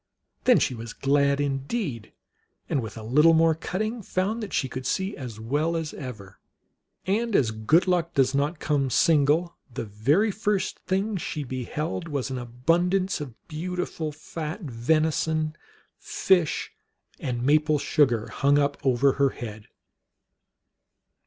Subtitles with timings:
[0.45, 2.11] Then she was glad indeed,
[2.67, 6.39] and with a little more cutting found that she could see as well as ever.
[7.05, 12.31] And as good luck does not come single, the very first thing she beheld was
[12.31, 15.55] an abundance of beau tiful fat venison,
[15.99, 16.71] fish,
[17.19, 19.67] and maple sugar hung up over head.